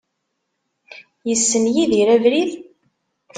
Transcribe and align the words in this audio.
Yessen 1.27 1.65
Yidir 1.75 2.07
abrid? 2.15 2.51